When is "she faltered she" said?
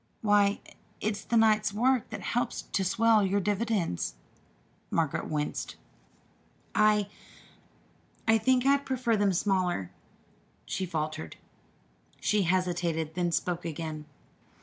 10.65-12.41